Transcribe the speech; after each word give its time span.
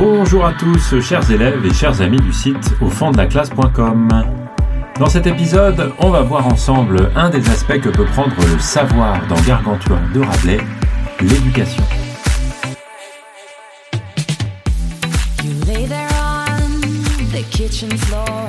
Bonjour 0.00 0.46
à 0.46 0.54
tous, 0.54 0.98
chers 1.02 1.30
élèves 1.30 1.62
et 1.62 1.74
chers 1.74 2.00
amis 2.00 2.20
du 2.20 2.32
site 2.32 2.74
au 2.80 2.88
fond 2.88 3.10
de 3.10 3.18
la 3.18 3.26
classe.com. 3.26 4.08
Dans 4.98 5.10
cet 5.10 5.26
épisode, 5.26 5.92
on 5.98 6.08
va 6.08 6.22
voir 6.22 6.46
ensemble 6.46 7.10
un 7.14 7.28
des 7.28 7.46
aspects 7.50 7.78
que 7.78 7.90
peut 7.90 8.06
prendre 8.06 8.34
le 8.50 8.58
savoir 8.58 9.20
dans 9.28 9.38
Gargantua 9.42 9.98
de 10.14 10.20
Rabelais, 10.20 10.60
l'éducation. 11.20 11.84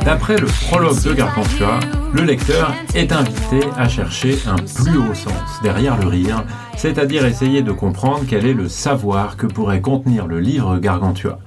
D'après 0.04 0.38
le 0.38 0.48
prologue 0.68 1.02
de 1.04 1.14
Gargantua, 1.14 1.80
le 2.14 2.24
lecteur 2.24 2.74
est 2.96 3.12
invité 3.12 3.60
à 3.78 3.88
chercher 3.88 4.38
un 4.48 4.56
plus 4.56 4.98
haut 4.98 5.14
sens 5.14 5.62
derrière 5.64 5.98
le 5.98 6.08
rire, 6.08 6.44
c'est-à-dire 6.76 7.26
essayer 7.26 7.62
de 7.62 7.72
comprendre 7.72 8.24
quel 8.28 8.46
est 8.46 8.54
le 8.54 8.68
savoir 8.68 9.38
que 9.38 9.46
pourrait 9.46 9.82
contenir 9.82 10.28
le 10.28 10.40
livre 10.40 10.78
Gargantua. 10.78 11.40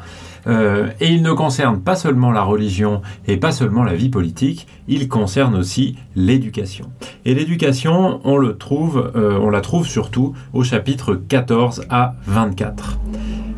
Euh, 0.46 0.88
et 1.00 1.08
il 1.08 1.22
ne 1.22 1.32
concerne 1.32 1.80
pas 1.80 1.96
seulement 1.96 2.30
la 2.30 2.42
religion 2.42 3.02
et 3.26 3.36
pas 3.36 3.52
seulement 3.52 3.82
la 3.82 3.94
vie 3.94 4.10
politique, 4.10 4.66
il 4.88 5.08
concerne 5.08 5.54
aussi 5.54 5.96
l'éducation. 6.16 6.90
Et 7.24 7.34
l'éducation, 7.34 8.20
on 8.24 8.42
euh, 8.42 9.38
on 9.40 9.50
la 9.50 9.60
trouve 9.60 9.86
surtout 9.86 10.34
au 10.52 10.62
chapitre 10.62 11.14
14 11.14 11.86
à 11.88 12.14
24. 12.26 12.98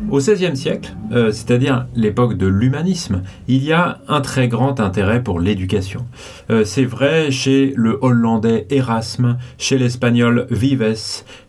Au 0.09 0.19
XVIe 0.19 0.55
siècle, 0.55 0.95
euh, 1.11 1.33
c'est-à-dire 1.33 1.85
l'époque 1.93 2.37
de 2.37 2.47
l'humanisme, 2.47 3.23
il 3.49 3.61
y 3.61 3.73
a 3.73 3.99
un 4.07 4.21
très 4.21 4.47
grand 4.47 4.79
intérêt 4.79 5.21
pour 5.21 5.41
l'éducation. 5.41 6.05
Euh, 6.49 6.63
c'est 6.63 6.85
vrai 6.85 7.29
chez 7.29 7.73
le 7.75 7.99
hollandais 8.01 8.67
Erasme, 8.69 9.37
chez 9.57 9.77
l'espagnol 9.77 10.47
Vives, 10.49 10.95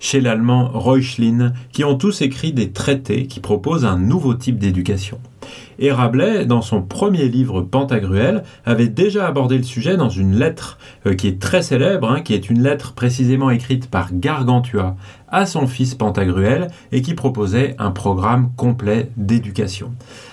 chez 0.00 0.20
l'allemand 0.20 0.70
Reuchlin, 0.74 1.52
qui 1.72 1.84
ont 1.84 1.94
tous 1.94 2.20
écrit 2.20 2.52
des 2.52 2.72
traités 2.72 3.26
qui 3.26 3.38
proposent 3.38 3.84
un 3.84 3.96
nouveau 3.96 4.34
type 4.34 4.58
d'éducation. 4.58 5.20
Et 5.78 5.92
Rabelais, 5.92 6.44
dans 6.44 6.62
son 6.62 6.82
premier 6.82 7.28
livre 7.28 7.62
Pantagruel, 7.62 8.42
avait 8.66 8.88
déjà 8.88 9.26
abordé 9.26 9.56
le 9.56 9.62
sujet 9.62 9.96
dans 9.96 10.08
une 10.08 10.36
lettre 10.36 10.78
euh, 11.06 11.14
qui 11.14 11.28
est 11.28 11.40
très 11.40 11.62
célèbre, 11.62 12.10
hein, 12.10 12.20
qui 12.20 12.34
est 12.34 12.50
une 12.50 12.62
lettre 12.62 12.94
précisément 12.94 13.50
écrite 13.50 13.88
par 13.88 14.08
Gargantua 14.12 14.96
à 15.28 15.46
son 15.46 15.66
fils 15.66 15.94
Pantagruel 15.94 16.68
et 16.90 17.02
qui 17.02 17.14
proposait 17.14 17.76
un 17.78 17.92
programme 17.92 18.50
complet 18.56 19.10
d'éducation. 19.16 19.92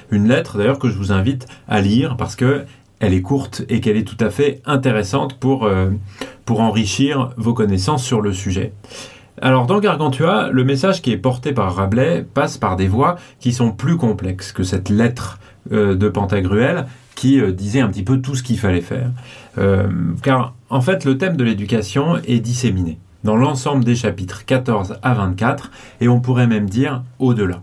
Une 0.09 0.27
lettre 0.27 0.57
d'ailleurs 0.57 0.79
que 0.79 0.89
je 0.89 0.97
vous 0.97 1.11
invite 1.11 1.47
à 1.67 1.81
lire 1.81 2.17
parce 2.17 2.35
que 2.35 2.65
elle 2.99 3.13
est 3.13 3.21
courte 3.21 3.63
et 3.69 3.81
qu'elle 3.81 3.97
est 3.97 4.07
tout 4.07 4.23
à 4.23 4.29
fait 4.29 4.61
intéressante 4.65 5.37
pour, 5.37 5.65
euh, 5.65 5.89
pour 6.45 6.61
enrichir 6.61 7.31
vos 7.37 7.53
connaissances 7.53 8.03
sur 8.03 8.21
le 8.21 8.33
sujet. 8.33 8.71
Alors 9.41 9.65
dans 9.65 9.79
Gargantua, 9.79 10.49
le 10.49 10.63
message 10.63 11.01
qui 11.01 11.11
est 11.11 11.17
porté 11.17 11.51
par 11.51 11.75
Rabelais 11.75 12.25
passe 12.33 12.57
par 12.57 12.77
des 12.77 12.87
voies 12.87 13.17
qui 13.39 13.51
sont 13.51 13.71
plus 13.71 13.97
complexes 13.97 14.53
que 14.53 14.63
cette 14.63 14.87
lettre 14.87 15.39
euh, 15.73 15.95
de 15.95 16.07
Pantagruel 16.07 16.85
qui 17.15 17.41
euh, 17.41 17.51
disait 17.51 17.81
un 17.81 17.89
petit 17.89 18.03
peu 18.03 18.21
tout 18.21 18.35
ce 18.35 18.43
qu'il 18.43 18.57
fallait 18.57 18.81
faire. 18.81 19.11
Euh, 19.57 19.89
car 20.23 20.53
en 20.69 20.79
fait 20.79 21.03
le 21.03 21.17
thème 21.17 21.35
de 21.35 21.43
l'éducation 21.43 22.15
est 22.25 22.39
disséminé 22.39 22.97
dans 23.25 23.35
l'ensemble 23.35 23.83
des 23.83 23.95
chapitres 23.95 24.45
14 24.45 24.99
à 25.01 25.13
24 25.13 25.71
et 25.99 26.07
on 26.07 26.21
pourrait 26.21 26.47
même 26.47 26.69
dire 26.69 27.03
au-delà. 27.19 27.61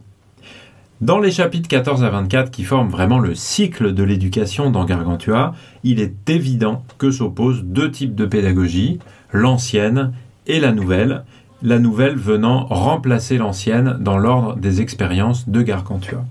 Dans 1.00 1.20
les 1.20 1.30
chapitres 1.30 1.68
14 1.68 2.04
à 2.04 2.10
24 2.10 2.50
qui 2.50 2.64
forment 2.64 2.90
vraiment 2.90 3.18
le 3.18 3.34
cycle 3.34 3.94
de 3.94 4.02
l'éducation 4.02 4.70
dans 4.70 4.84
Gargantua, 4.84 5.54
il 5.84 6.00
est 6.00 6.28
évident 6.28 6.84
que 6.98 7.10
s'opposent 7.10 7.64
deux 7.64 7.90
types 7.90 8.14
de 8.14 8.26
pédagogie, 8.26 8.98
l'ancienne 9.32 10.12
et 10.46 10.60
la 10.60 10.72
nouvelle, 10.72 11.24
la 11.62 11.78
nouvelle 11.78 12.16
venant 12.16 12.66
remplacer 12.66 13.38
l'ancienne 13.38 13.96
dans 14.00 14.18
l'ordre 14.18 14.56
des 14.56 14.80
expériences 14.80 15.48
de 15.48 15.62
Gargantua. 15.62 16.24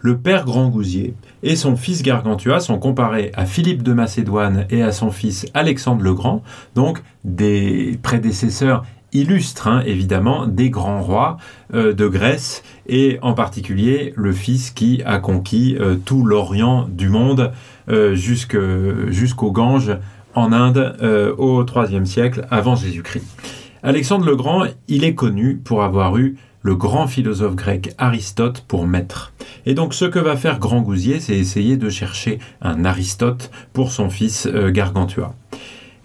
Le 0.00 0.16
père 0.16 0.44
Grandgousier 0.44 1.14
et 1.42 1.56
son 1.56 1.76
fils 1.76 2.02
Gargantua 2.02 2.60
sont 2.60 2.78
comparés 2.78 3.32
à 3.34 3.46
Philippe 3.46 3.82
de 3.82 3.92
Macédoine 3.92 4.66
et 4.70 4.82
à 4.82 4.92
son 4.92 5.10
fils 5.10 5.46
Alexandre 5.54 6.02
le 6.02 6.14
Grand, 6.14 6.44
donc 6.76 7.02
des 7.24 7.98
prédécesseurs 8.02 8.84
illustres 9.12 9.66
hein, 9.66 9.82
évidemment 9.86 10.46
des 10.46 10.70
grands 10.70 11.02
rois 11.02 11.38
euh, 11.74 11.92
de 11.92 12.06
Grèce 12.06 12.62
et 12.86 13.18
en 13.22 13.32
particulier 13.32 14.12
le 14.16 14.32
fils 14.32 14.70
qui 14.70 15.02
a 15.04 15.18
conquis 15.18 15.76
euh, 15.80 15.96
tout 15.96 16.24
l'Orient 16.24 16.86
du 16.88 17.08
monde 17.08 17.52
euh, 17.88 18.14
jusqu'au 18.14 19.50
Gange 19.50 19.96
en 20.34 20.52
Inde 20.52 21.34
au 21.38 21.64
IIIe 21.64 22.06
siècle 22.06 22.46
avant 22.50 22.76
Jésus-Christ. 22.76 23.57
Alexandre 23.82 24.26
le 24.26 24.34
Grand, 24.34 24.64
il 24.88 25.04
est 25.04 25.14
connu 25.14 25.56
pour 25.56 25.82
avoir 25.82 26.16
eu 26.16 26.36
le 26.62 26.74
grand 26.74 27.06
philosophe 27.06 27.54
grec 27.54 27.94
Aristote 27.96 28.64
pour 28.66 28.86
maître. 28.86 29.32
Et 29.66 29.74
donc 29.74 29.94
ce 29.94 30.04
que 30.04 30.18
va 30.18 30.36
faire 30.36 30.58
Grand 30.58 30.82
Gousier, 30.82 31.20
c'est 31.20 31.36
essayer 31.36 31.76
de 31.76 31.88
chercher 31.88 32.40
un 32.60 32.84
Aristote 32.84 33.50
pour 33.72 33.92
son 33.92 34.10
fils 34.10 34.46
euh, 34.46 34.70
Gargantua. 34.70 35.34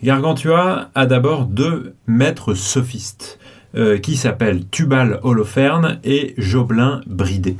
Gargantua 0.03 0.89
a 0.93 1.05
d'abord 1.05 1.45
deux 1.45 1.95
maîtres 2.05 2.53
sophistes, 2.53 3.39
euh, 3.75 3.97
qui 3.97 4.15
s'appellent 4.15 4.67
Tubal 4.69 5.19
Holoferne 5.23 5.99
et 6.03 6.35
Jobelin 6.37 7.01
Bridé. 7.07 7.57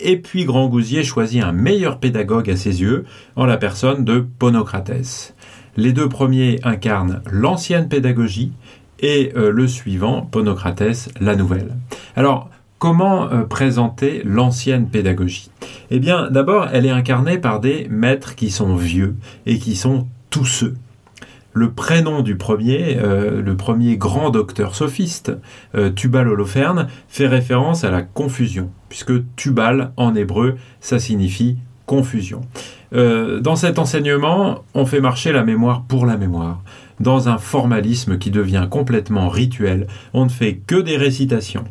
Et 0.00 0.16
puis 0.16 0.44
Grand 0.44 0.66
Gousier 0.66 1.04
choisit 1.04 1.42
un 1.42 1.52
meilleur 1.52 2.00
pédagogue 2.00 2.50
à 2.50 2.56
ses 2.56 2.80
yeux, 2.80 3.04
en 3.36 3.46
la 3.46 3.56
personne 3.56 4.04
de 4.04 4.18
Ponocrates. 4.38 5.34
Les 5.76 5.92
deux 5.92 6.08
premiers 6.08 6.58
incarnent 6.64 7.22
l'ancienne 7.30 7.88
pédagogie, 7.88 8.52
et 9.00 9.32
euh, 9.36 9.50
le 9.50 9.66
suivant, 9.66 10.22
Ponocrates, 10.22 11.10
la 11.20 11.36
nouvelle. 11.36 11.76
Alors, 12.16 12.50
comment 12.78 13.30
euh, 13.30 13.44
présenter 13.44 14.22
l'ancienne 14.24 14.88
pédagogie? 14.88 15.50
Eh 15.90 15.98
bien, 15.98 16.30
d'abord, 16.30 16.68
elle 16.72 16.86
est 16.86 16.90
incarnée 16.90 17.38
par 17.38 17.60
des 17.60 17.86
maîtres 17.90 18.34
qui 18.34 18.50
sont 18.50 18.76
vieux 18.76 19.16
et 19.46 19.58
qui 19.58 19.76
sont 19.76 20.06
tous 20.30 20.44
ceux. 20.44 20.76
Le 21.54 21.70
prénom 21.70 22.22
du 22.22 22.36
premier, 22.36 22.98
euh, 22.98 23.42
le 23.42 23.56
premier 23.56 23.96
grand 23.96 24.30
docteur 24.30 24.74
sophiste, 24.74 25.32
Tubal 25.96 26.28
Holoferne, 26.28 26.88
fait 27.08 27.26
référence 27.26 27.84
à 27.84 27.90
la 27.90 28.02
confusion, 28.02 28.70
puisque 28.88 29.12
Tubal, 29.34 29.92
en 29.96 30.14
hébreu, 30.14 30.56
ça 30.80 30.98
signifie 30.98 31.56
confusion. 31.86 32.42
dans 32.92 33.56
cet 33.56 33.78
enseignement, 33.78 34.62
on 34.74 34.84
fait 34.84 35.00
marcher 35.00 35.32
la 35.32 35.42
mémoire 35.42 35.84
pour 35.88 36.04
la 36.04 36.18
mémoire 36.18 36.60
dans 37.00 37.28
un 37.28 37.38
formalisme 37.38 38.18
qui 38.18 38.30
devient 38.30 38.66
complètement 38.70 39.28
rituel. 39.28 39.86
On 40.14 40.24
ne 40.24 40.30
fait 40.30 40.56
que 40.56 40.76
des 40.76 40.96
récitations. 40.96 41.64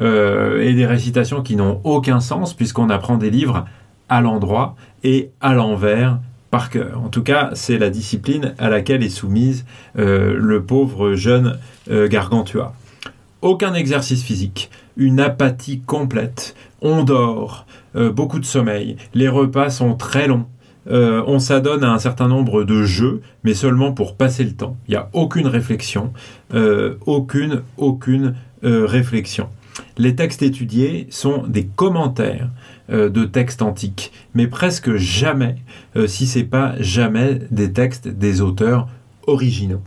Euh, 0.00 0.62
et 0.62 0.74
des 0.74 0.86
récitations 0.86 1.42
qui 1.42 1.56
n'ont 1.56 1.80
aucun 1.82 2.20
sens 2.20 2.54
puisqu'on 2.54 2.88
apprend 2.88 3.16
des 3.16 3.30
livres 3.30 3.64
à 4.08 4.20
l'endroit 4.20 4.76
et 5.02 5.30
à 5.40 5.54
l'envers 5.54 6.20
par 6.52 6.70
cœur. 6.70 7.02
En 7.04 7.08
tout 7.08 7.24
cas, 7.24 7.50
c'est 7.54 7.78
la 7.78 7.90
discipline 7.90 8.54
à 8.58 8.68
laquelle 8.68 9.02
est 9.02 9.08
soumise 9.08 9.64
euh, 9.98 10.36
le 10.38 10.62
pauvre 10.62 11.14
jeune 11.14 11.58
euh, 11.90 12.06
Gargantua. 12.06 12.74
Aucun 13.42 13.74
exercice 13.74 14.22
physique, 14.22 14.70
une 14.96 15.18
apathie 15.18 15.80
complète, 15.80 16.54
on 16.80 17.04
dort, 17.04 17.66
beaucoup 17.94 18.40
de 18.40 18.44
sommeil, 18.44 18.96
les 19.14 19.28
repas 19.28 19.70
sont 19.70 19.94
très 19.94 20.26
longs, 20.26 20.46
euh, 20.90 21.22
on 21.26 21.38
s'adonne 21.38 21.84
à 21.84 21.92
un 21.92 21.98
certain 21.98 22.28
nombre 22.28 22.64
de 22.64 22.84
jeux, 22.84 23.20
mais 23.44 23.54
seulement 23.54 23.92
pour 23.92 24.16
passer 24.16 24.44
le 24.44 24.52
temps. 24.52 24.76
Il 24.86 24.92
n'y 24.92 24.96
a 24.96 25.08
aucune 25.12 25.46
réflexion, 25.46 26.12
euh, 26.54 26.94
aucune, 27.06 27.62
aucune 27.76 28.34
euh, 28.64 28.86
réflexion. 28.86 29.48
Les 29.96 30.16
textes 30.16 30.42
étudiés 30.42 31.06
sont 31.10 31.44
des 31.46 31.66
commentaires 31.66 32.50
de 32.88 33.24
textes 33.26 33.60
antiques, 33.60 34.12
mais 34.32 34.46
presque 34.46 34.96
jamais, 34.96 35.56
si 36.06 36.26
c'est 36.26 36.42
pas 36.42 36.74
jamais, 36.80 37.40
des 37.50 37.72
textes 37.72 38.08
des 38.08 38.40
auteurs 38.40 38.88
originaux. 39.26 39.82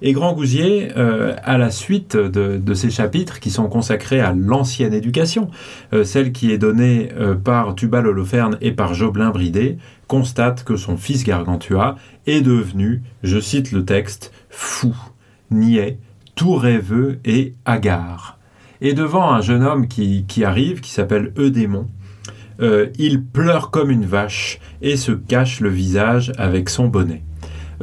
Et 0.00 0.12
Grand 0.12 0.32
Gousier, 0.32 0.90
euh, 0.96 1.34
à 1.42 1.58
la 1.58 1.70
suite 1.70 2.16
de, 2.16 2.74
ces 2.74 2.90
chapitres 2.90 3.40
qui 3.40 3.50
sont 3.50 3.68
consacrés 3.68 4.20
à 4.20 4.32
l'ancienne 4.32 4.94
éducation, 4.94 5.50
euh, 5.92 6.04
celle 6.04 6.30
qui 6.30 6.52
est 6.52 6.58
donnée 6.58 7.08
euh, 7.18 7.34
par 7.34 7.74
Tubal 7.74 8.06
Holoferne 8.06 8.58
et 8.60 8.70
par 8.70 8.94
Jobelin 8.94 9.30
Bridé, 9.30 9.78
constate 10.06 10.62
que 10.62 10.76
son 10.76 10.96
fils 10.96 11.24
Gargantua 11.24 11.96
est 12.26 12.42
devenu, 12.42 13.02
je 13.24 13.40
cite 13.40 13.72
le 13.72 13.84
texte, 13.84 14.32
fou, 14.50 14.94
niais, 15.50 15.98
tout 16.36 16.54
rêveux 16.54 17.18
et 17.24 17.54
hagard. 17.64 18.38
Et 18.80 18.94
devant 18.94 19.32
un 19.32 19.40
jeune 19.40 19.64
homme 19.64 19.88
qui, 19.88 20.24
qui 20.28 20.44
arrive, 20.44 20.80
qui 20.80 20.92
s'appelle 20.92 21.32
Eudémon, 21.36 21.88
il 22.98 23.22
pleure 23.22 23.70
comme 23.70 23.90
une 23.90 24.04
vache 24.04 24.58
et 24.82 24.96
se 24.96 25.12
cache 25.12 25.60
le 25.60 25.68
visage 25.68 26.32
avec 26.38 26.68
son 26.68 26.88
bonnet. 26.88 27.22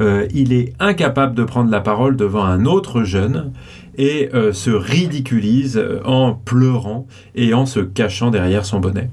Euh, 0.00 0.26
il 0.34 0.52
est 0.52 0.74
incapable 0.78 1.34
de 1.34 1.44
prendre 1.44 1.70
la 1.70 1.80
parole 1.80 2.16
devant 2.16 2.44
un 2.44 2.66
autre 2.66 3.02
jeune 3.04 3.52
et 3.96 4.28
euh, 4.34 4.52
se 4.52 4.70
ridiculise 4.70 5.78
euh, 5.78 6.00
en 6.04 6.34
pleurant 6.34 7.06
et 7.34 7.54
en 7.54 7.66
se 7.66 7.80
cachant 7.80 8.30
derrière 8.30 8.66
son 8.66 8.80
bonnet. 8.80 9.10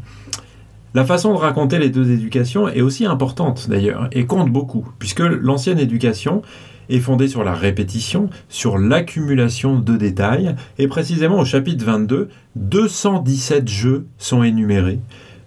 La 0.94 1.06
façon 1.06 1.34
de 1.34 1.40
raconter 1.40 1.80
les 1.80 1.90
deux 1.90 2.12
éducations 2.12 2.68
est 2.68 2.82
aussi 2.82 3.06
importante 3.06 3.68
d'ailleurs 3.70 4.10
et 4.12 4.26
compte 4.26 4.52
beaucoup, 4.52 4.86
puisque 5.00 5.22
l'ancienne 5.22 5.80
éducation 5.80 6.44
est 6.90 7.00
fondée 7.00 7.28
sur 7.28 7.44
la 7.44 7.54
répétition, 7.54 8.30
sur 8.50 8.78
l'accumulation 8.78 9.80
de 9.80 9.98
détails, 9.98 10.56
et 10.78 10.88
précisément 10.88 11.40
au 11.40 11.46
chapitre 11.46 11.86
22, 11.86 12.30
217 12.58 13.68
jeux 13.68 14.06
sont 14.18 14.44
énumérés. 14.44 15.00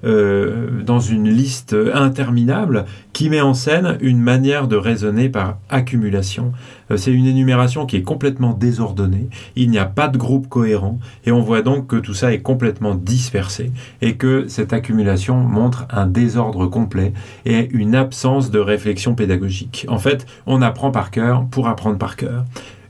Euh, 0.07 0.83
dans 0.83 1.01
une 1.01 1.29
liste 1.29 1.77
interminable 1.93 2.85
qui 3.13 3.29
met 3.29 3.41
en 3.41 3.55
scène 3.55 3.99
une 4.01 4.21
manière 4.21 4.69
de 4.69 4.77
raisonner 4.77 5.29
par 5.29 5.59
accumulation. 5.69 6.53
Euh, 6.91 6.97
c'est 6.97 7.13
une 7.13 7.27
énumération 7.27 7.87
qui 7.87 7.97
est 7.97 8.03
complètement 8.03 8.53
désordonnée, 8.53 9.29
il 9.57 9.71
n'y 9.71 9.79
a 9.79 9.87
pas 9.87 10.09
de 10.09 10.17
groupe 10.17 10.49
cohérent, 10.49 10.99
et 11.25 11.33
on 11.33 11.41
voit 11.41 11.63
donc 11.63 11.87
que 11.89 11.97
tout 11.97 12.15
ça 12.15 12.33
est 12.33 12.41
complètement 12.41 12.95
dispersé, 12.95 13.73
et 14.01 14.17
que 14.17 14.47
cette 14.49 14.73
accumulation 14.73 15.37
montre 15.37 15.87
un 15.91 16.07
désordre 16.07 16.67
complet 16.67 17.13
et 17.45 17.69
une 17.73 17.95
absence 17.95 18.51
de 18.51 18.59
réflexion 18.59 19.15
pédagogique. 19.15 19.87
En 19.89 19.99
fait, 19.99 20.27
on 20.47 20.63
apprend 20.63 20.91
par 20.91 21.11
cœur 21.11 21.47
pour 21.51 21.69
apprendre 21.69 21.99
par 21.99 22.17
cœur 22.17 22.45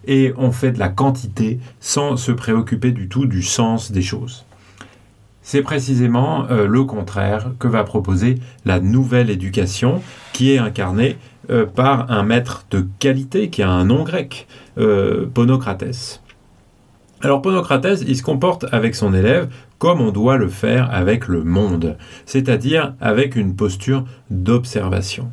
et 0.06 0.32
on 0.36 0.52
fait 0.52 0.72
de 0.72 0.78
la 0.78 0.88
quantité 0.88 1.58
sans 1.80 2.16
se 2.16 2.32
préoccuper 2.32 2.92
du 2.92 3.08
tout 3.08 3.26
du 3.26 3.42
sens 3.42 3.92
des 3.92 4.02
choses. 4.02 4.44
C'est 5.48 5.62
précisément 5.62 6.44
euh, 6.50 6.66
le 6.66 6.82
contraire 6.82 7.52
que 7.60 7.68
va 7.68 7.84
proposer 7.84 8.40
la 8.64 8.80
nouvelle 8.80 9.30
éducation 9.30 10.02
qui 10.32 10.50
est 10.50 10.58
incarnée 10.58 11.18
euh, 11.50 11.66
par 11.66 12.10
un 12.10 12.24
maître 12.24 12.66
de 12.72 12.84
qualité 12.98 13.48
qui 13.48 13.62
a 13.62 13.70
un 13.70 13.84
nom 13.84 14.02
grec, 14.02 14.48
euh, 14.76 15.24
Ponocrates. 15.32 16.20
Alors 17.20 17.42
Ponocrates, 17.42 18.02
il 18.08 18.16
se 18.16 18.24
comporte 18.24 18.66
avec 18.72 18.96
son 18.96 19.14
élève 19.14 19.48
comme 19.78 20.00
on 20.00 20.10
doit 20.10 20.36
le 20.36 20.48
faire 20.48 20.92
avec 20.92 21.28
le 21.28 21.44
monde, 21.44 21.96
c'est-à-dire 22.24 22.94
avec 23.00 23.36
une 23.36 23.54
posture 23.54 24.04
d'observation 24.30 25.30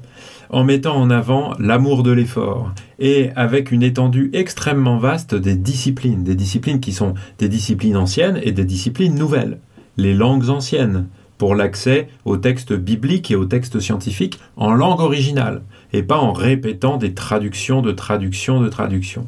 en 0.52 0.64
mettant 0.64 0.96
en 0.96 1.10
avant 1.10 1.56
l'amour 1.58 2.04
de 2.04 2.12
l'effort 2.12 2.72
et 3.00 3.32
avec 3.36 3.72
une 3.72 3.82
étendue 3.82 4.30
extrêmement 4.34 5.00
vaste 5.00 5.34
des 5.34 5.56
disciplines, 5.56 6.24
des 6.24 6.36
disciplines 6.36 6.82
qui 6.82 6.92
sont 6.92 7.16
des 7.40 7.50
disciplines 7.50 7.98
anciennes 7.98 8.40
et 8.44 8.52
des 8.52 8.64
disciplines 8.66 9.16
nouvelles, 9.16 9.58
les 9.98 10.14
langues 10.14 10.50
anciennes, 10.50 11.08
pour 11.38 11.56
l'accès 11.56 12.08
aux 12.26 12.38
textes 12.38 12.74
bibliques 12.74 13.32
et 13.32 13.36
aux 13.36 13.46
textes 13.46 13.80
scientifiques 13.80 14.40
en 14.56 14.74
langue 14.74 15.02
originale, 15.02 15.64
et 15.92 16.04
pas 16.04 16.18
en 16.18 16.32
répétant 16.32 16.98
des 16.98 17.14
traductions 17.14 17.82
de 17.82 17.92
traductions 17.92 18.62
de 18.62 18.70
traductions. 18.70 19.28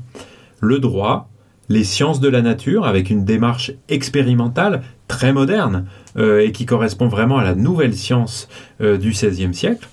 Le 0.61 0.79
droit, 0.79 1.29
les 1.67 1.83
sciences 1.83 2.19
de 2.19 2.29
la 2.29 2.41
nature, 2.41 2.85
avec 2.85 3.09
une 3.09 3.25
démarche 3.25 3.71
expérimentale 3.89 4.83
très 5.07 5.33
moderne, 5.33 5.87
euh, 6.17 6.41
et 6.41 6.51
qui 6.51 6.65
correspond 6.65 7.07
vraiment 7.07 7.37
à 7.37 7.43
la 7.43 7.55
nouvelle 7.55 7.95
science 7.95 8.47
euh, 8.81 8.97
du 8.97 9.09
XVIe 9.09 9.53
siècle, 9.53 9.87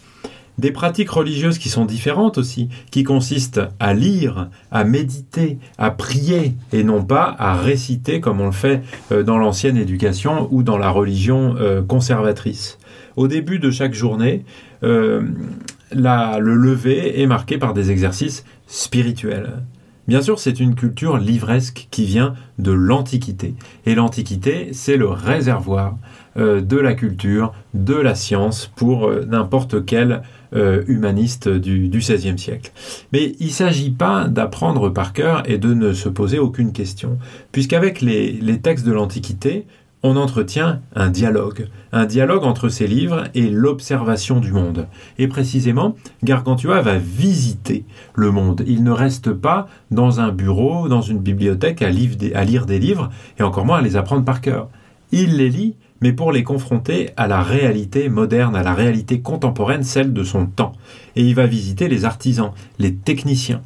des 0.59 0.71
pratiques 0.71 1.11
religieuses 1.11 1.59
qui 1.59 1.69
sont 1.69 1.85
différentes 1.85 2.39
aussi, 2.39 2.69
qui 2.91 3.05
consistent 3.05 3.63
à 3.81 3.95
lire, 3.95 4.49
à 4.71 4.85
méditer, 4.85 5.59
à 5.79 5.91
prier, 5.91 6.55
et 6.73 6.85
non 6.85 7.03
pas 7.03 7.35
à 7.39 7.55
réciter 7.55 8.21
comme 8.21 8.41
on 8.41 8.47
le 8.47 8.53
fait 8.53 8.83
euh, 9.11 9.23
dans 9.23 9.39
l'ancienne 9.39 9.77
éducation 9.77 10.49
ou 10.51 10.63
dans 10.63 10.79
la 10.79 10.91
religion 10.91 11.57
euh, 11.59 11.83
conservatrice. 11.83 12.79
Au 13.17 13.29
début 13.29 13.59
de 13.59 13.71
chaque 13.71 13.95
journée, 13.95 14.45
euh, 14.83 15.23
le 15.93 16.55
lever 16.55 17.21
est 17.21 17.27
marqué 17.27 17.59
par 17.59 17.75
des 17.75 17.91
exercices 17.91 18.45
spirituels. 18.67 19.51
Bien 20.09 20.21
sûr, 20.21 20.39
c'est 20.39 20.59
une 20.59 20.75
culture 20.75 21.19
livresque 21.19 21.89
qui 21.91 22.05
vient 22.05 22.35
de 22.59 22.73
l'Antiquité. 22.73 23.55
Et 23.87 23.95
l'Antiquité, 23.95 24.71
c'est 24.73 24.97
le 24.97 25.09
réservoir 25.09 25.97
de 26.35 26.77
la 26.79 26.95
culture, 26.95 27.53
de 27.75 27.95
la 27.95 28.15
science 28.15 28.73
pour 28.75 29.13
n'importe 29.29 29.85
quel 29.85 30.23
euh, 30.55 30.83
humaniste 30.87 31.49
du, 31.49 31.89
XVIe 31.89 32.39
siècle. 32.39 32.73
Mais 33.13 33.35
il 33.41 33.47
ne 33.47 33.53
s'agit 33.53 33.91
pas 33.91 34.29
d'apprendre 34.29 34.91
par 34.91 35.15
cœur 35.15 35.43
et 35.49 35.57
de 35.57 35.73
ne 35.73 35.95
se 35.95 36.11
poser 36.11 36.39
aucune 36.39 36.73
question, 36.73 37.17
puisqu'avec 37.53 38.03
les 38.03 38.59
textes 38.61 38.85
de 38.85 38.93
l'Antiquité, 38.93 39.67
on 40.03 40.17
entretient 40.17 40.81
un 40.95 41.11
dialogue, 41.11 41.69
un 41.93 42.07
dialogue 42.07 42.45
entre 42.45 42.69
ces 42.69 42.87
livres 42.87 43.25
et 43.35 43.51
l'observation 43.51 44.41
du 44.41 44.53
monde. 44.53 44.87
Et 45.19 45.29
précisément, 45.29 45.95
Gargantua 46.23 46.81
va 46.81 46.99
visiter 46.99 47.85
le 48.15 48.31
monde. 48.31 48.65
Il 48.67 48.83
ne 48.83 48.91
reste 48.91 49.33
pas 49.33 49.69
dans 49.91 50.21
un 50.21 50.31
bureau, 50.31 50.89
dans 50.89 51.03
une 51.03 51.21
bibliothèque 51.21 51.83
à, 51.83 51.87
à 51.87 52.45
lire 52.45 52.67
des 52.67 52.79
livres, 52.79 53.11
et 53.39 53.43
encore 53.43 53.65
moins 53.65 53.79
à 53.79 53.83
les 53.83 53.97
apprendre 53.97 54.25
par 54.25 54.41
cœur. 54.41 54.69
Il 55.13 55.37
les 55.37 55.51
lit 55.51 55.75
mais 56.03 56.13
pour 56.13 56.33
les 56.33 56.43
confronter 56.43 57.11
à 57.17 57.29
la 57.29 57.43
réalité 57.43 58.09
moderne, 58.09 58.57
à 58.57 58.65
la 58.65 58.75
réalité 58.75 59.21
contemporaine, 59.21 59.85
celle 59.85 60.13
de 60.13 60.25
son 60.25 60.47
temps. 60.47 60.73
Et 61.15 61.23
il 61.23 61.35
va 61.35 61.47
visiter 61.47 61.89
les 61.89 62.05
artisans, 62.05 62.51
les 62.79 62.93
techniciens. 62.93 63.63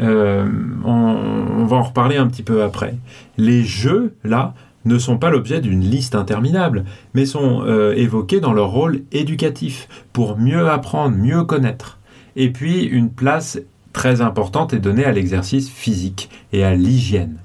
Euh, 0.00 0.46
on, 0.84 1.64
va 1.64 1.76
en 1.76 1.82
reparler 1.82 2.16
un 2.16 2.26
petit 2.26 2.42
peu 2.42 2.62
après. 2.62 2.96
Les 3.36 3.62
jeux, 3.62 4.14
là, 4.24 4.54
ne 4.88 4.98
sont 4.98 5.18
pas 5.18 5.30
l'objet 5.30 5.60
d'une 5.60 5.82
liste 5.82 6.16
interminable, 6.16 6.84
mais 7.14 7.26
sont 7.26 7.62
euh, 7.64 7.94
évoqués 7.94 8.40
dans 8.40 8.52
leur 8.52 8.70
rôle 8.70 9.02
éducatif, 9.12 9.88
pour 10.12 10.36
mieux 10.36 10.68
apprendre, 10.68 11.16
mieux 11.16 11.44
connaître. 11.44 11.98
Et 12.34 12.50
puis, 12.50 12.82
une 12.82 13.10
place 13.10 13.60
très 13.92 14.20
importante 14.20 14.72
est 14.72 14.80
donnée 14.80 15.04
à 15.04 15.12
l'exercice 15.12 15.70
physique 15.70 16.30
et 16.52 16.64
à 16.64 16.74
l'hygiène 16.74 17.38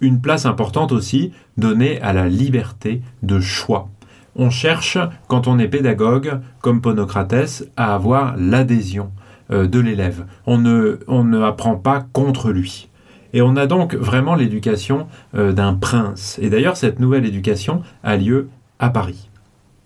une 0.00 0.20
place 0.20 0.46
importante 0.46 0.92
aussi 0.92 1.32
donnée 1.56 2.00
à 2.00 2.12
la 2.12 2.28
liberté 2.28 3.02
de 3.22 3.40
choix. 3.40 3.88
On 4.36 4.50
cherche, 4.50 4.98
quand 5.28 5.48
on 5.48 5.58
est 5.58 5.68
pédagogue, 5.68 6.40
comme 6.60 6.80
Ponocrates, 6.80 7.64
à 7.76 7.94
avoir 7.94 8.36
l'adhésion 8.36 9.10
euh, 9.50 9.66
de 9.66 9.80
l'élève. 9.80 10.24
On 10.46 10.58
ne, 10.58 11.00
on 11.08 11.24
ne 11.24 11.42
apprend 11.42 11.76
pas 11.76 12.06
contre 12.12 12.50
lui. 12.50 12.88
Et 13.32 13.42
on 13.42 13.56
a 13.56 13.66
donc 13.66 13.94
vraiment 13.94 14.34
l'éducation 14.34 15.06
euh, 15.34 15.52
d'un 15.52 15.74
prince. 15.74 16.38
Et 16.42 16.50
d'ailleurs, 16.50 16.76
cette 16.76 16.98
nouvelle 16.98 17.24
éducation 17.24 17.82
a 18.02 18.16
lieu 18.16 18.48
à 18.78 18.90
Paris. 18.90 19.28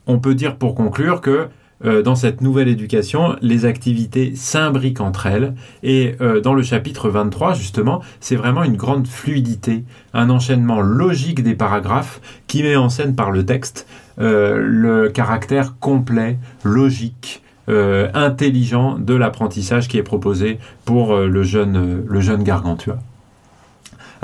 On 0.06 0.18
peut 0.18 0.34
dire 0.34 0.56
pour 0.56 0.74
conclure 0.74 1.20
que 1.20 1.48
euh, 1.84 2.02
dans 2.02 2.14
cette 2.14 2.40
nouvelle 2.40 2.68
éducation, 2.68 3.36
les 3.42 3.66
activités 3.66 4.34
s'imbriquent 4.36 5.00
entre 5.00 5.26
elles. 5.26 5.54
Et 5.82 6.14
euh, 6.20 6.40
dans 6.40 6.54
le 6.54 6.62
chapitre 6.62 7.10
23, 7.10 7.54
justement, 7.54 8.00
c'est 8.20 8.36
vraiment 8.36 8.62
une 8.62 8.76
grande 8.76 9.06
fluidité, 9.06 9.84
un 10.14 10.30
enchaînement 10.30 10.80
logique 10.80 11.42
des 11.42 11.54
paragraphes 11.54 12.20
qui 12.46 12.62
met 12.62 12.76
en 12.76 12.88
scène 12.88 13.14
par 13.14 13.30
le 13.30 13.44
texte 13.44 13.86
le 14.16 15.08
caractère 15.08 15.76
complet, 15.80 16.38
logique, 16.62 17.42
intelligent 17.66 18.96
de 18.96 19.12
l'apprentissage 19.12 19.88
qui 19.88 19.98
est 19.98 20.04
proposé 20.04 20.60
pour 20.84 21.16
le 21.16 21.42
jeune, 21.42 22.04
le 22.06 22.20
jeune 22.20 22.44
Gargantua. 22.44 23.00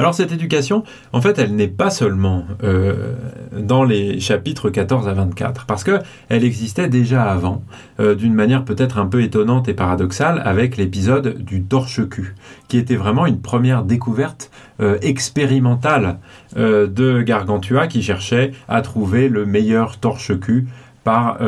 Alors 0.01 0.15
cette 0.15 0.33
éducation, 0.33 0.83
en 1.13 1.21
fait, 1.21 1.39
elle 1.39 1.55
n'est 1.55 1.69
pas 1.69 1.91
seulement 1.91 2.45
euh, 2.65 3.13
dans 3.53 3.85
les 3.85 4.19
chapitres 4.19 4.71
14 4.71 5.07
à 5.07 5.13
24, 5.13 5.67
parce 5.67 5.85
que 5.85 5.99
elle 6.31 6.43
existait 6.43 6.89
déjà 6.89 7.25
avant, 7.25 7.63
euh, 8.01 8.15
d'une 8.15 8.33
manière 8.33 8.65
peut-être 8.65 8.97
un 8.97 9.05
peu 9.05 9.23
étonnante 9.23 9.69
et 9.69 9.75
paradoxale, 9.75 10.41
avec 10.43 10.79
l'épisode 10.79 11.45
du 11.45 11.65
torche-cul, 11.65 12.35
qui 12.69 12.79
était 12.79 12.97
vraiment 12.97 13.27
une 13.27 13.43
première 13.43 13.85
découverte 13.85 14.51
euh, 14.81 14.97
expérimentale 15.03 16.19
de 16.57 17.21
Gargantua, 17.21 17.87
qui 17.87 18.03
cherchait 18.03 18.53
à 18.69 18.81
trouver 18.81 19.29
le 19.29 19.45
meilleur 19.45 19.99
torche-cul 19.99 20.67
par 21.05 21.39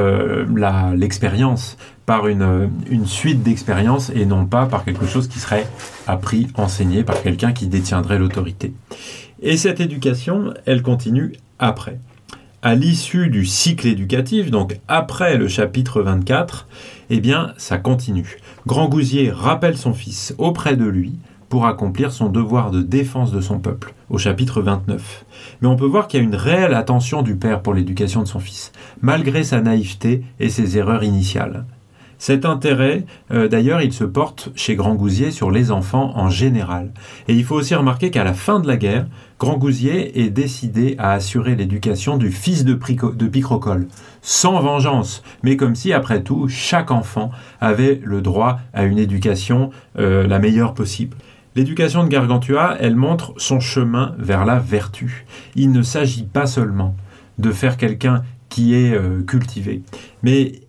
l'expérience, 0.94 1.78
par 2.06 2.26
une, 2.26 2.70
une 2.90 3.06
suite 3.06 3.42
d'expériences 3.42 4.10
et 4.14 4.26
non 4.26 4.46
pas 4.46 4.66
par 4.66 4.84
quelque 4.84 5.06
chose 5.06 5.28
qui 5.28 5.38
serait 5.38 5.66
appris, 6.06 6.48
enseigné 6.56 7.04
par 7.04 7.22
quelqu'un 7.22 7.52
qui 7.52 7.68
détiendrait 7.68 8.18
l'autorité. 8.18 8.72
Et 9.40 9.56
cette 9.56 9.80
éducation, 9.80 10.54
elle 10.66 10.82
continue 10.82 11.32
après. 11.58 11.98
À 12.64 12.76
l'issue 12.76 13.28
du 13.28 13.44
cycle 13.44 13.88
éducatif, 13.88 14.52
donc 14.52 14.78
après 14.86 15.36
le 15.36 15.48
chapitre 15.48 16.00
24, 16.00 16.68
eh 17.10 17.20
bien, 17.20 17.54
ça 17.56 17.76
continue. 17.78 18.38
Grand 18.66 18.88
Gousier 18.88 19.32
rappelle 19.32 19.76
son 19.76 19.94
fils 19.94 20.32
auprès 20.38 20.76
de 20.76 20.84
lui 20.84 21.16
pour 21.48 21.66
accomplir 21.66 22.12
son 22.12 22.28
devoir 22.28 22.70
de 22.70 22.80
défense 22.80 23.32
de 23.32 23.40
son 23.40 23.58
peuple, 23.58 23.92
au 24.10 24.16
chapitre 24.16 24.62
29. 24.62 25.24
Mais 25.60 25.68
on 25.68 25.76
peut 25.76 25.86
voir 25.86 26.06
qu'il 26.06 26.20
y 26.20 26.22
a 26.22 26.24
une 26.24 26.36
réelle 26.36 26.72
attention 26.72 27.22
du 27.22 27.34
père 27.34 27.62
pour 27.62 27.74
l'éducation 27.74 28.22
de 28.22 28.28
son 28.28 28.38
fils, 28.38 28.70
malgré 29.00 29.42
sa 29.42 29.60
naïveté 29.60 30.22
et 30.38 30.48
ses 30.48 30.78
erreurs 30.78 31.02
initiales. 31.02 31.66
Cet 32.22 32.44
intérêt, 32.44 33.04
euh, 33.32 33.48
d'ailleurs, 33.48 33.82
il 33.82 33.92
se 33.92 34.04
porte 34.04 34.50
chez 34.54 34.76
Grand 34.76 34.94
Gousier 34.94 35.32
sur 35.32 35.50
les 35.50 35.72
enfants 35.72 36.12
en 36.14 36.30
général. 36.30 36.92
Et 37.26 37.34
il 37.34 37.42
faut 37.42 37.56
aussi 37.56 37.74
remarquer 37.74 38.12
qu'à 38.12 38.22
la 38.22 38.32
fin 38.32 38.60
de 38.60 38.68
la 38.68 38.76
guerre, 38.76 39.08
Grand 39.40 39.58
Gousier 39.58 40.22
est 40.22 40.30
décidé 40.30 40.94
à 40.98 41.14
assurer 41.14 41.56
l'éducation 41.56 42.18
du 42.18 42.30
fils 42.30 42.64
de, 42.64 42.74
Picrocole, 42.74 43.88
sans 44.20 44.60
vengeance, 44.60 45.24
mais 45.42 45.56
comme 45.56 45.74
si, 45.74 45.92
après 45.92 46.22
tout, 46.22 46.46
chaque 46.46 46.92
enfant 46.92 47.32
avait 47.60 48.00
le 48.04 48.20
droit 48.20 48.60
à 48.72 48.84
une 48.84 49.00
éducation 49.00 49.70
euh, 49.98 50.24
la 50.24 50.38
meilleure 50.38 50.74
possible. 50.74 51.16
L'éducation 51.56 52.04
de 52.04 52.08
Gargantua, 52.08 52.76
elle 52.78 52.94
montre 52.94 53.34
son 53.36 53.58
chemin 53.58 54.14
vers 54.16 54.44
la 54.44 54.60
vertu. 54.60 55.26
Il 55.56 55.72
ne 55.72 55.82
s'agit 55.82 56.22
pas 56.22 56.46
seulement 56.46 56.94
de 57.38 57.50
faire 57.50 57.76
quelqu'un 57.76 58.22
qui 58.48 58.76
est 58.76 58.94
euh, 58.94 59.24
cultivé, 59.24 59.82
mais 60.22 60.60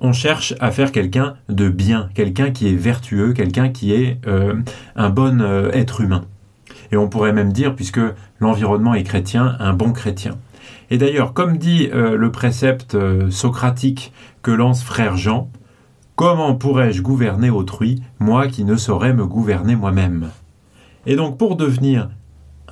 on 0.00 0.12
cherche 0.12 0.54
à 0.60 0.70
faire 0.70 0.92
quelqu'un 0.92 1.34
de 1.48 1.68
bien, 1.68 2.08
quelqu'un 2.14 2.50
qui 2.50 2.68
est 2.68 2.76
vertueux, 2.76 3.32
quelqu'un 3.32 3.68
qui 3.68 3.92
est 3.92 4.18
euh, 4.26 4.54
un 4.96 5.10
bon 5.10 5.40
euh, 5.40 5.70
être 5.72 6.00
humain. 6.00 6.24
Et 6.92 6.96
on 6.96 7.08
pourrait 7.08 7.32
même 7.32 7.52
dire, 7.52 7.74
puisque 7.74 8.00
l'environnement 8.40 8.94
est 8.94 9.04
chrétien, 9.04 9.56
un 9.58 9.72
bon 9.72 9.92
chrétien. 9.92 10.36
Et 10.90 10.98
d'ailleurs, 10.98 11.32
comme 11.32 11.56
dit 11.56 11.88
le 11.92 12.30
précepte 12.30 12.96
socratique 13.30 14.12
que 14.42 14.50
lance 14.50 14.84
frère 14.84 15.16
Jean, 15.16 15.50
Comment 16.16 16.54
pourrais-je 16.54 17.02
gouverner 17.02 17.50
autrui, 17.50 18.00
moi 18.20 18.46
qui 18.46 18.62
ne 18.64 18.76
saurais 18.76 19.12
me 19.12 19.26
gouverner 19.26 19.74
moi-même? 19.74 20.30
Et 21.06 21.16
donc 21.16 21.38
pour 21.38 21.56
devenir 21.56 22.08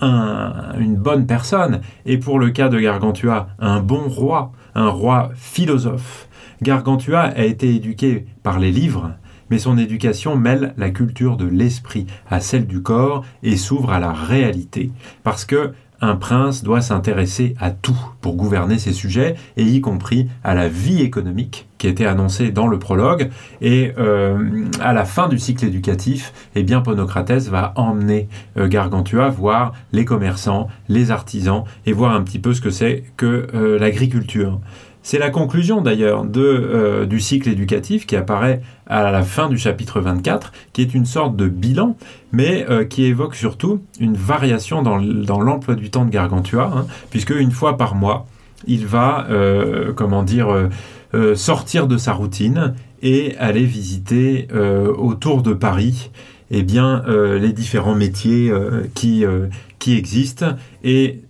une 0.01 0.97
bonne 0.97 1.27
personne, 1.27 1.81
et 2.07 2.19
pour 2.19 2.39
le 2.39 2.51
cas 2.51 2.69
de 2.69 2.79
Gargantua, 2.79 3.49
un 3.59 3.81
bon 3.81 4.09
roi, 4.09 4.53
un 4.77 4.89
roi 4.89 5.31
philosophe, 5.35 6.29
Gargantua 6.63 7.23
a 7.23 7.45
été 7.45 7.75
éduqué 7.75 8.25
par 8.43 8.61
les 8.61 8.71
livres, 8.71 9.13
mais 9.51 9.59
son 9.59 9.77
éducation 9.77 10.37
mêle 10.37 10.75
la 10.77 10.91
culture 10.91 11.37
de 11.37 11.45
l'esprit 11.45 12.07
à 12.31 12.41
celle 12.41 12.67
du 12.67 12.83
corps 12.83 13.25
et 13.43 13.57
s'ouvre 13.57 13.93
à 13.93 13.99
la 13.99 14.13
réalité. 14.13 14.91
Parce 15.25 15.45
que 15.45 15.73
un 16.03 16.17
prince 16.17 16.65
doit 16.65 16.81
s'intéresser 16.81 17.55
à 17.61 17.71
tout 17.71 17.97
pour 18.21 18.35
gouverner 18.35 18.79
ses 18.79 18.93
sujets, 18.93 19.37
et 19.57 19.63
y 19.63 19.81
compris 19.81 20.29
à 20.43 20.53
la 20.53 20.69
vie 20.69 21.01
économique 21.01 21.69
qui 21.79 21.87
était 21.87 22.07
annoncée 22.07 22.51
dans 22.51 22.67
le 22.67 22.79
prologue. 22.79 23.31
Et 23.61 23.93
euh, 23.99 24.67
à 24.81 24.93
la 24.93 25.05
fin 25.05 25.29
du 25.29 25.39
cycle 25.39 25.65
éducatif, 25.65 26.33
eh 26.57 26.65
bien, 26.65 26.81
Ponocrates 26.81 27.49
va 27.49 27.73
emmener 27.77 28.29
euh, 28.57 28.67
Gargantua 28.67 29.29
voir 29.29 29.75
les 29.93 30.05
commerçants, 30.05 30.67
les 30.89 31.13
artisans, 31.13 31.63
et 31.87 31.93
voir 31.93 32.15
un 32.15 32.23
petit 32.23 32.41
peu 32.41 32.53
ce 32.53 32.61
que 32.61 32.71
c'est 32.71 33.05
que 33.17 33.47
euh, 33.55 33.79
l'agriculture. 33.79 34.61
C'est 35.03 35.19
la 35.19 35.31
conclusion 35.31 35.81
d'ailleurs 35.81 36.25
euh, 36.37 37.07
du 37.07 37.19
cycle 37.19 37.49
éducatif 37.49 38.07
qui 38.07 38.15
apparaît 38.15 38.63
à 38.87 39.11
la 39.11 39.23
fin 39.23 39.49
du 39.49 39.59
chapitre 39.59 40.01
24, 40.01 40.53
qui 40.73 40.81
est 40.81 40.95
une 40.95 41.07
sorte 41.07 41.37
de 41.37 41.49
bilan, 41.49 41.97
mais 42.31 42.65
euh, 42.71 42.85
qui 42.85 43.05
évoque 43.05 43.35
surtout 43.35 43.83
une 43.99 44.15
variation 44.15 44.83
dans, 44.83 44.99
l'emploi 44.99 45.75
du 45.75 45.91
temps 45.91 46.05
de 46.05 46.11
Gargantua, 46.11 46.73
hein, 46.75 46.87
puisque 47.11 47.31
une 47.31 47.51
fois 47.51 47.77
par 47.77 47.97
mois, 47.97 48.27
il 48.69 48.87
va, 48.87 49.27
euh, 49.31 49.93
comment 49.93 50.23
dire, 50.23 50.69
sortir 51.35 51.89
de 51.89 51.99
sa 51.99 52.15
routine 52.15 52.73
et 53.03 53.37
aller 53.39 53.65
visiter 53.65 54.49
autour 54.97 55.43
de 55.43 55.53
Paris 55.53 56.11
eh 56.51 56.63
bien, 56.63 57.03
les 57.07 57.53
différents 57.53 57.95
métiers 57.95 58.51
qui, 58.95 59.25
qui 59.79 59.99
existent 59.99 60.57
et 60.83 61.21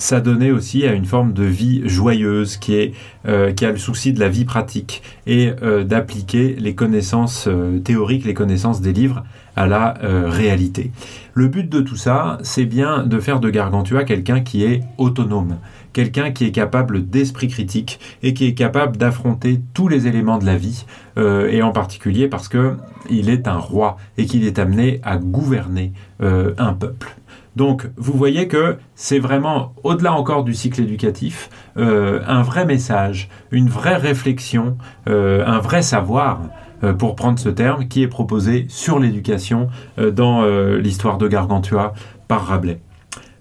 ça 0.00 0.20
donnait 0.20 0.50
aussi 0.50 0.86
à 0.86 0.94
une 0.94 1.04
forme 1.04 1.34
de 1.34 1.44
vie 1.44 1.82
joyeuse 1.84 2.56
qui, 2.56 2.74
est, 2.74 2.94
euh, 3.26 3.52
qui 3.52 3.66
a 3.66 3.70
le 3.70 3.76
souci 3.76 4.14
de 4.14 4.18
la 4.18 4.30
vie 4.30 4.46
pratique 4.46 5.02
et 5.26 5.52
euh, 5.62 5.84
d'appliquer 5.84 6.56
les 6.58 6.74
connaissances 6.74 7.46
euh, 7.46 7.78
théoriques, 7.78 8.24
les 8.24 8.32
connaissances 8.32 8.80
des 8.80 8.94
livres 8.94 9.22
à 9.56 9.66
la 9.66 9.94
réalité. 10.00 10.90
Le 11.34 11.48
but 11.48 11.68
de 11.68 11.80
tout 11.80 11.96
ça, 11.96 12.38
c'est 12.42 12.64
bien 12.64 13.04
de 13.04 13.18
faire 13.18 13.40
de 13.40 13.50
Gargantua 13.50 14.04
quelqu'un 14.04 14.40
qui 14.40 14.64
est 14.64 14.80
autonome, 14.96 15.58
quelqu'un 15.92 16.30
qui 16.30 16.46
est 16.46 16.52
capable 16.52 17.06
d'esprit 17.06 17.48
critique 17.48 18.00
et 18.22 18.32
qui 18.32 18.46
est 18.46 18.54
capable 18.54 18.96
d'affronter 18.96 19.60
tous 19.74 19.88
les 19.88 20.06
éléments 20.06 20.38
de 20.38 20.46
la 20.46 20.56
vie, 20.56 20.86
et 21.18 21.62
en 21.62 21.72
particulier 21.72 22.28
parce 22.28 22.48
que 22.48 22.76
il 23.10 23.28
est 23.28 23.48
un 23.48 23.58
roi 23.58 23.98
et 24.16 24.24
qu'il 24.24 24.44
est 24.44 24.58
amené 24.58 25.00
à 25.02 25.18
gouverner 25.18 25.92
un 26.20 26.72
peuple. 26.72 27.19
Donc 27.56 27.88
vous 27.96 28.12
voyez 28.12 28.48
que 28.48 28.76
c'est 28.94 29.18
vraiment, 29.18 29.74
au-delà 29.82 30.12
encore 30.12 30.44
du 30.44 30.54
cycle 30.54 30.80
éducatif, 30.80 31.50
euh, 31.76 32.20
un 32.26 32.42
vrai 32.42 32.64
message, 32.64 33.28
une 33.50 33.68
vraie 33.68 33.96
réflexion, 33.96 34.76
euh, 35.08 35.44
un 35.46 35.58
vrai 35.58 35.82
savoir, 35.82 36.40
euh, 36.84 36.92
pour 36.92 37.16
prendre 37.16 37.38
ce 37.38 37.48
terme, 37.48 37.88
qui 37.88 38.02
est 38.02 38.08
proposé 38.08 38.66
sur 38.68 38.98
l'éducation 38.98 39.68
dans 39.98 40.44
l'histoire 40.76 41.18
de 41.18 41.28
Gargantua 41.28 41.92
par 42.28 42.46
Rabelais. 42.46 42.80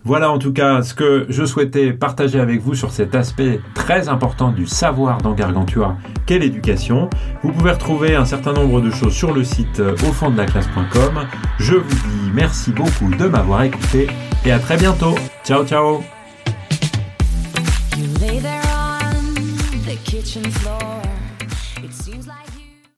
Voilà 0.06 0.32
en 0.32 0.40
tout 0.40 0.54
cas 0.54 0.82
ce 0.82 0.94
que 0.94 1.26
je 1.30 1.44
souhaitais 1.46 1.92
partager 1.94 2.40
avec 2.40 2.62
vous 2.62 2.74
sur 2.74 2.92
cet 2.92 3.16
aspect 3.16 3.60
très 3.76 4.08
important 4.08 4.52
du 4.52 4.66
savoir 4.66 5.22
dans 5.22 5.34
Gargantua 5.34 5.98
qu'est 6.26 6.40
l'éducation. 6.40 7.10
Vous 7.44 7.52
pouvez 7.52 7.72
retrouver 7.72 8.16
un 8.16 8.26
certain 8.26 8.54
nombre 8.54 8.82
de 8.82 8.92
choses 8.92 9.14
sur 9.14 9.34
le 9.34 9.44
site 9.44 9.80
euh, 9.80 9.94
au 9.94 10.14
fond 10.14 10.30
de 10.32 10.38
la 10.38 10.46
classe.com. 10.46 11.28
Je 11.60 11.76
vous 11.76 11.96
dis 11.96 12.32
merci 12.34 12.72
beaucoup 12.72 13.10
de 13.10 13.28
m'avoir 13.28 13.64
écouté 13.64 14.08
et 14.46 14.52
à 14.52 14.60
très 14.60 14.78
bientôt. 14.78 15.16
Ciao 15.44 15.66
ciao 15.66 16.02